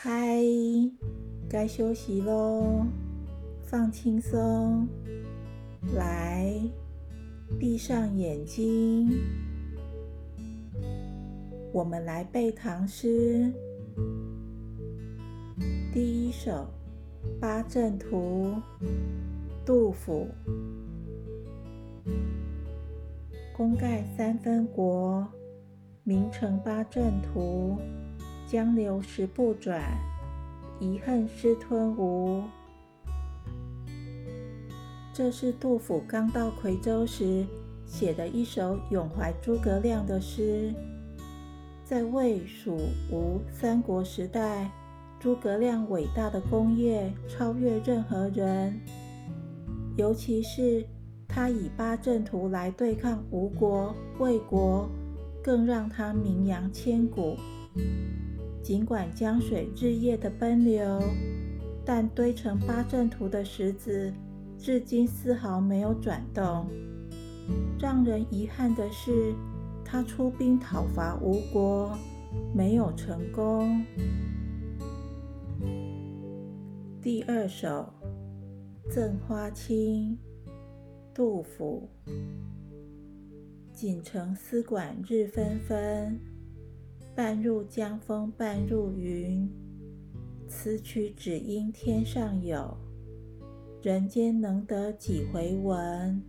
[0.00, 0.38] 嗨，
[1.48, 2.86] 该休息喽，
[3.64, 4.86] 放轻松，
[5.92, 6.54] 来，
[7.58, 9.10] 闭上眼睛，
[11.72, 13.52] 我们来背唐诗。
[15.92, 16.52] 第一首
[17.40, 18.54] 《八阵图》，
[19.66, 20.28] 杜甫。
[23.52, 25.26] 功盖三分国，
[26.04, 27.76] 名成八阵图。
[28.50, 29.82] 江流石不转，
[30.80, 32.42] 遗恨失吞吴。
[35.12, 37.44] 这是杜甫刚到夔州时
[37.84, 40.72] 写的一首咏怀诸葛亮的诗。
[41.84, 42.78] 在魏、蜀、
[43.12, 44.70] 吴三国时代，
[45.20, 48.80] 诸葛亮伟大的功业超越任何人，
[49.98, 50.86] 尤其是
[51.28, 54.88] 他以八阵图来对抗吴国、魏国，
[55.44, 57.36] 更让他名扬千古。
[58.62, 61.00] 尽管江水日夜的奔流，
[61.84, 64.12] 但堆成八阵图的石子
[64.58, 66.66] 至今丝毫没有转动。
[67.78, 69.32] 让人遗憾的是，
[69.84, 71.96] 他出兵讨伐吴国
[72.54, 73.82] 没有成功。
[77.00, 77.90] 第二首
[78.90, 80.18] 《赠花卿》
[81.14, 81.88] 杜甫：
[83.72, 86.20] 锦城丝管日纷纷。
[87.18, 89.50] 半入江风半入云，
[90.46, 92.76] 此曲只应天上有，
[93.82, 96.22] 人间能得几回闻？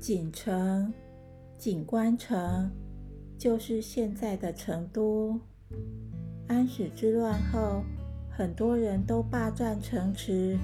[0.00, 0.92] 锦城，
[1.56, 2.68] 锦官城，
[3.38, 5.38] 就是现在的成都。
[6.48, 7.84] 安史之乱后，
[8.28, 10.58] 很多人都霸占城池，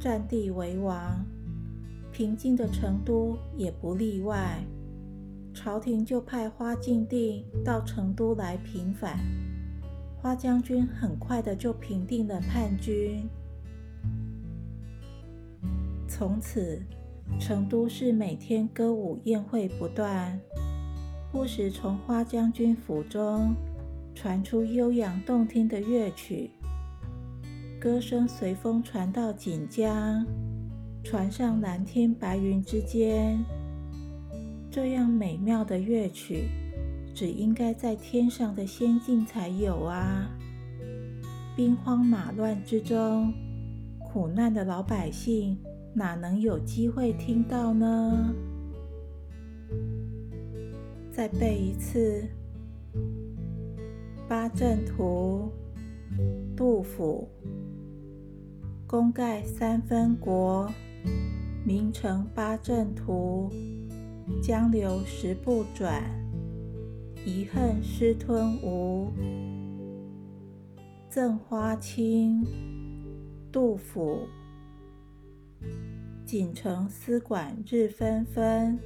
[0.00, 1.22] 占地为王，
[2.10, 4.64] 平静的成都也不例外。
[5.56, 9.18] 朝廷就派花敬定到成都来平反，
[10.20, 13.26] 花将军很快的就平定了叛军。
[16.06, 16.82] 从此，
[17.40, 20.38] 成都市每天歌舞宴会不断，
[21.32, 23.54] 不时从花将军府中
[24.14, 26.50] 传出悠扬动听的乐曲，
[27.80, 30.26] 歌声随风传到锦江，
[31.02, 33.42] 传上蓝天白云之间。
[34.76, 36.50] 这样美妙的乐曲，
[37.14, 40.28] 只应该在天上的仙境才有啊！
[41.56, 43.32] 兵荒马乱之中，
[43.98, 45.56] 苦难的老百姓
[45.94, 48.34] 哪能有机会听到呢？
[51.10, 52.28] 再背一次
[54.28, 55.50] 《八阵图》，
[56.54, 57.26] 杜甫：
[58.86, 60.70] 功盖三分国，
[61.64, 63.50] 名成八阵图。
[64.42, 66.02] 江流石不转，
[67.24, 69.12] 遗恨失吞吴。
[71.08, 72.44] 赠花卿，
[73.52, 74.26] 杜甫。
[76.24, 78.78] 锦城丝管日纷纷，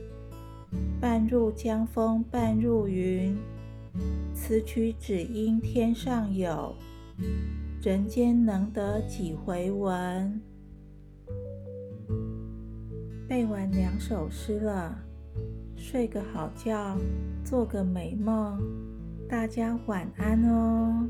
[1.01, 3.37] 半入江风半入云。
[4.35, 6.75] 此曲只应天上有，
[7.83, 10.41] 人间能得几回闻？
[13.27, 15.07] 背完两首诗了。
[15.81, 16.95] 睡个好觉
[17.43, 18.61] 做个美梦。
[19.27, 21.09] 大家晚安哦。